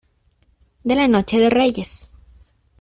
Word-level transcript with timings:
de 0.83 0.95
la 0.95 1.07
noche 1.07 1.37
de 1.37 1.51
Reyes. 1.51 2.09